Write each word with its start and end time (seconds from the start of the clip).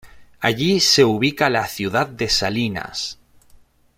Allí 0.39 0.79
se 0.79 1.03
ubica 1.05 1.51
la 1.51 1.67
ciudad 1.67 2.07
de 2.07 2.27
Salinas. 2.27 3.19